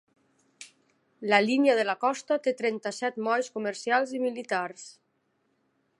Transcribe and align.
La 1.33 1.39
línia 1.47 1.75
de 1.81 1.83
la 1.89 1.95
costa 2.05 2.39
té 2.47 2.55
trenta-set 2.63 3.19
molls 3.29 3.53
comercials 3.59 4.17
i 4.21 4.23
militars. 4.27 4.89